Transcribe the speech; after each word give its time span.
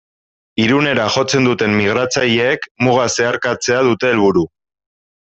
Irunera 0.63 1.03
jotzen 1.15 1.49
duten 1.49 1.75
migratzaileek 1.81 2.65
muga 2.87 3.05
zeharkatzea 3.17 3.85
dute 3.91 4.11
helburu. 4.15 4.47